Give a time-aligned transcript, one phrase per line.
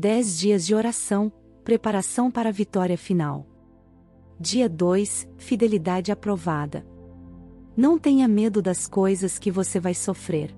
[0.00, 1.30] 10 dias de oração,
[1.62, 3.46] preparação para a vitória final.
[4.40, 6.86] Dia 2 Fidelidade aprovada.
[7.76, 10.56] Não tenha medo das coisas que você vai sofrer.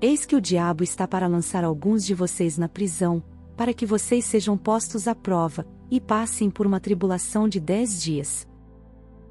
[0.00, 3.20] Eis que o diabo está para lançar alguns de vocês na prisão,
[3.56, 8.46] para que vocês sejam postos à prova, e passem por uma tribulação de dez dias.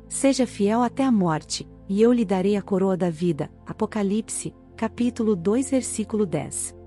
[0.10, 3.50] Seja fiel até a morte, e eu lhe darei a coroa da vida.
[3.66, 6.83] Apocalipse, capítulo 2, versículo 10.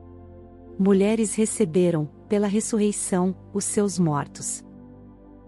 [0.79, 4.62] Mulheres receberam, pela ressurreição, os seus mortos.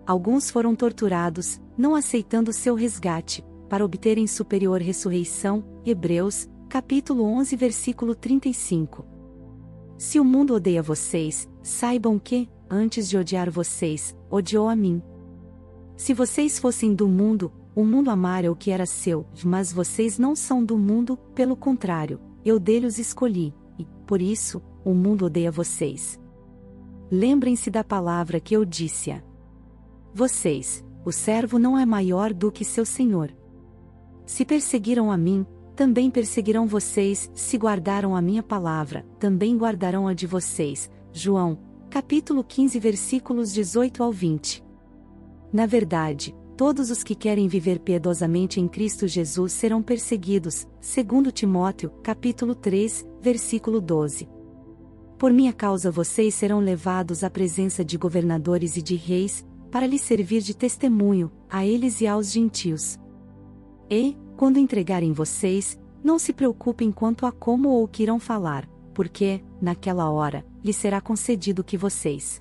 [0.07, 5.63] Alguns foram torturados, não aceitando seu resgate, para obterem superior ressurreição.
[5.85, 9.05] Hebreus, capítulo 11, versículo 35.
[9.99, 15.03] Se o mundo odeia vocês, saibam que, antes de odiar vocês, odiou a mim.
[15.95, 20.35] Se vocês fossem do mundo, o mundo amara o que era seu, mas vocês não
[20.35, 25.51] são do mundo, pelo contrário, eu dele os escolhi, e, por isso, o mundo odeia
[25.51, 26.21] vocês.
[27.11, 29.23] Lembrem-se da palavra que eu disse a
[30.15, 33.35] vocês: o servo não é maior do que seu senhor.
[34.27, 40.13] Se perseguiram a mim, também perseguirão vocês, se guardaram a minha palavra, também guardarão a
[40.13, 40.91] de vocês.
[41.13, 44.63] João, capítulo 15, versículos 18 ao 20.
[45.53, 51.91] Na verdade, todos os que querem viver piedosamente em Cristo Jesus serão perseguidos, segundo Timóteo,
[52.03, 54.38] capítulo 3, versículo 12.
[55.19, 60.01] Por minha causa vocês serão levados à presença de governadores e de reis, para lhes
[60.01, 62.99] servir de testemunho, a eles e aos gentios.
[63.91, 68.69] E, quando entregarem vocês, não se preocupem quanto a como ou o que irão falar,
[68.95, 72.41] porque, naquela hora, lhes será concedido que vocês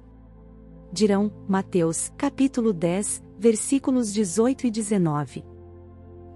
[0.92, 5.44] dirão, Mateus, capítulo 10, versículos 18 e 19.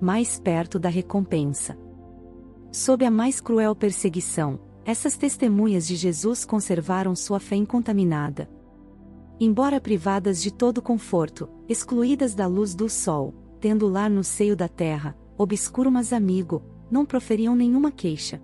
[0.02, 1.78] Mais perto da recompensa.
[2.72, 8.50] Sob a mais cruel perseguição, essas testemunhas de Jesus conservaram sua fé incontaminada.
[9.40, 14.68] Embora privadas de todo conforto, excluídas da luz do sol, tendo lar no seio da
[14.68, 18.42] terra, obscuro mas amigo, não proferiam nenhuma queixa.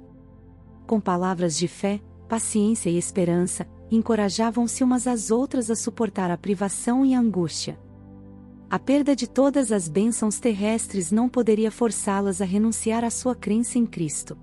[0.86, 7.06] Com palavras de fé, paciência e esperança, encorajavam-se umas às outras a suportar a privação
[7.06, 7.80] e a angústia.
[8.70, 13.78] A perda de todas as bênçãos terrestres não poderia forçá-las a renunciar à sua crença
[13.78, 14.38] em Cristo.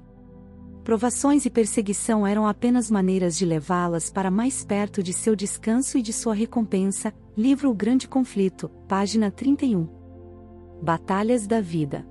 [0.84, 6.02] Provações e perseguição eram apenas maneiras de levá-las para mais perto de seu descanso e
[6.02, 7.10] de sua recompensa.
[7.34, 9.88] Livro O Grande Conflito, página 31.
[10.82, 12.06] Batalhas da Vida.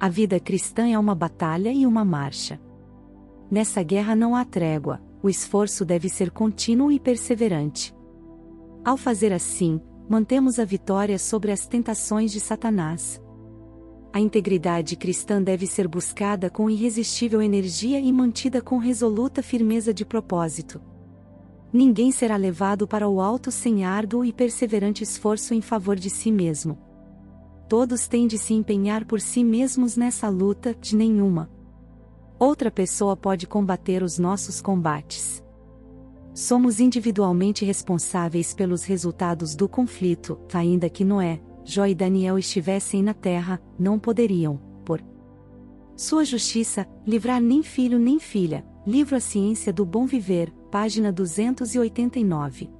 [0.00, 2.60] A vida cristã é uma batalha e uma marcha.
[3.48, 7.94] Nessa guerra não há trégua, o esforço deve ser contínuo e perseverante.
[8.84, 13.22] Ao fazer assim, mantemos a vitória sobre as tentações de Satanás.
[14.16, 20.06] A integridade cristã deve ser buscada com irresistível energia e mantida com resoluta firmeza de
[20.06, 20.80] propósito.
[21.70, 26.32] Ninguém será levado para o alto sem árduo e perseverante esforço em favor de si
[26.32, 26.78] mesmo.
[27.68, 31.50] Todos têm de se empenhar por si mesmos nessa luta, de nenhuma
[32.38, 35.44] outra pessoa pode combater os nossos combates.
[36.32, 41.38] Somos individualmente responsáveis pelos resultados do conflito, ainda que Noé,
[41.68, 45.02] Jó e Daniel estivessem na terra, não poderiam, por
[45.96, 48.64] sua justiça, livrar nem filho nem filha.
[48.86, 52.70] Livro A Ciência do Bom Viver, página 289.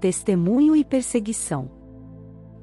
[0.00, 1.68] Testemunho e perseguição.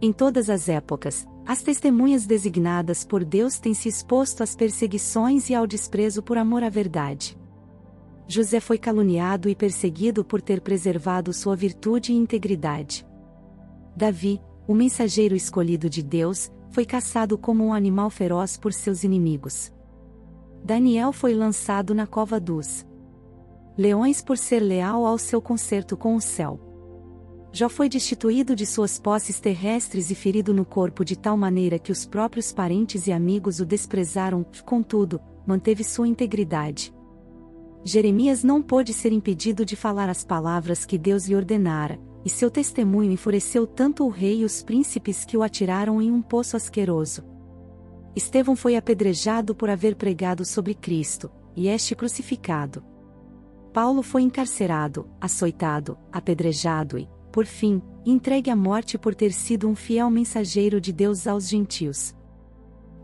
[0.02, 5.56] Em todas as épocas, as testemunhas designadas por Deus têm se exposto às perseguições e
[5.56, 7.38] ao desprezo por amor à verdade.
[8.30, 13.06] José foi caluniado e perseguido por ter preservado sua virtude e integridade.
[13.94, 19.72] Davi, o mensageiro escolhido de Deus, foi caçado como um animal feroz por seus inimigos.
[20.63, 22.85] Daniel foi lançado na cova dos
[23.78, 26.59] leões por ser leal ao seu concerto com o céu.
[27.52, 31.91] Jó foi destituído de suas posses terrestres e ferido no corpo de tal maneira que
[31.91, 36.94] os próprios parentes e amigos o desprezaram, contudo, manteve sua integridade.
[37.84, 42.49] Jeremias não pôde ser impedido de falar as palavras que Deus lhe ordenara, e seu
[42.49, 47.23] testemunho enfureceu tanto o rei e os príncipes que o atiraram em um poço asqueroso.
[48.16, 52.84] Estevão foi apedrejado por haver pregado sobre Cristo, e este crucificado.
[53.73, 59.76] Paulo foi encarcerado, açoitado, apedrejado e, por fim, entregue à morte por ter sido um
[59.76, 62.16] fiel mensageiro de Deus aos gentios.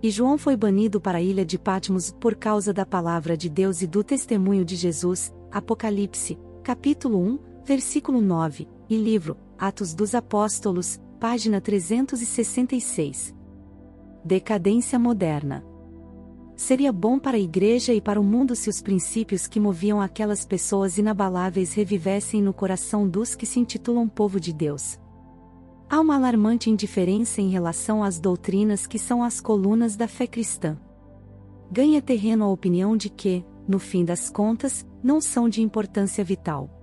[0.02, 3.82] E João foi banido para a ilha de Patmos por causa da palavra de Deus
[3.82, 11.00] e do testemunho de Jesus, Apocalipse, capítulo 1, versículo 9, e livro, Atos dos Apóstolos,
[11.20, 13.36] página 366.
[14.26, 15.64] Decadência moderna.
[16.56, 20.44] Seria bom para a igreja e para o mundo se os princípios que moviam aquelas
[20.44, 25.00] pessoas inabaláveis revivessem no coração dos que se intitulam povo de Deus.
[25.88, 30.78] Há uma alarmante indiferença em relação às doutrinas que são as colunas da fé cristã.
[31.72, 36.79] Ganha terreno a opinião de que, no fim das contas, não são de importância vital.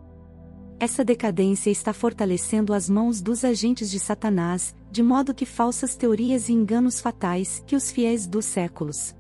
[0.79, 6.49] Essa decadência está fortalecendo as mãos dos agentes de Satanás, de modo que falsas teorias
[6.49, 9.15] e enganos fatais que os fiéis dos séculos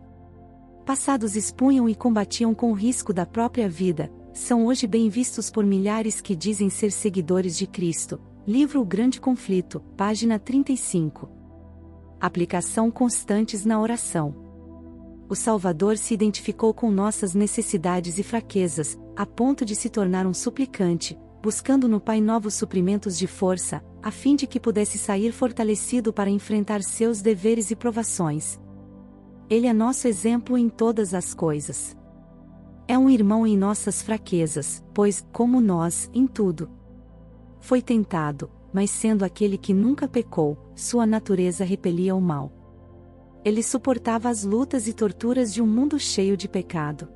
[0.87, 5.65] passados expunham e combatiam com o risco da própria vida, são hoje bem vistos por
[5.67, 8.21] milhares que dizem ser seguidores de Cristo.
[8.47, 11.29] Livro O Grande Conflito, página 35.
[12.21, 14.33] Aplicação constantes na oração.
[15.29, 20.33] O Salvador se identificou com nossas necessidades e fraquezas, a ponto de se tornar um
[20.33, 26.13] suplicante, buscando no Pai novos suprimentos de força, a fim de que pudesse sair fortalecido
[26.13, 28.59] para enfrentar seus deveres e provações,
[29.49, 31.97] ele é nosso exemplo em todas as coisas.
[32.89, 36.69] É um irmão em nossas fraquezas, pois, como nós, em tudo.
[37.61, 42.51] Foi tentado, mas sendo aquele que nunca pecou, sua natureza repelia o mal.
[43.45, 47.07] Ele suportava as lutas e torturas de um mundo cheio de pecado.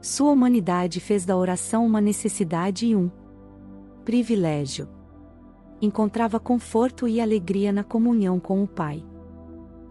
[0.00, 3.08] Sua humanidade fez da oração uma necessidade e um
[4.06, 4.88] privilégio.
[5.82, 9.04] Encontrava conforto e alegria na comunhão com o Pai.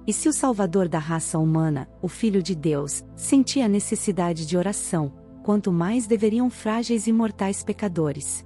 [0.08, 5.14] E se o Salvador da raça humana, o Filho de Deus, sentia necessidade de oração,
[5.44, 8.44] quanto mais deveriam frágeis e mortais pecadores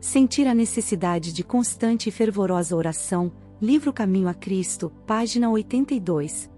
[0.00, 6.50] sentir a necessidade de constante e fervorosa oração, livro Caminho a Cristo, página 82.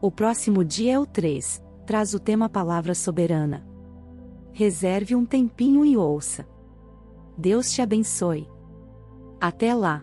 [0.00, 3.66] O próximo dia é o 3, traz o tema Palavra Soberana.
[4.52, 6.46] Reserve um tempinho e ouça.
[7.38, 8.48] Deus te abençoe.
[9.40, 10.02] Até lá!